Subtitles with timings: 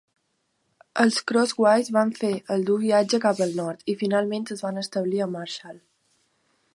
[1.03, 5.23] Els Crosswhites van fer el dur viatge cap al nord i finalment es van establir
[5.27, 5.81] a Marshall.